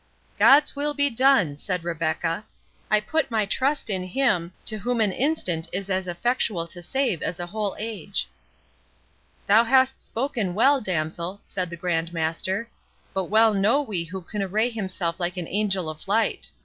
[0.39, 2.43] "God's will be done!" said Rebecca;
[2.89, 7.21] "I put my trust in Him, to whom an instant is as effectual to save
[7.21, 8.27] as a whole age."
[9.45, 12.67] "Thou hast spoken well, damsel," said the Grand Master;
[13.13, 16.49] "but well know we who can array himself like an angel of light.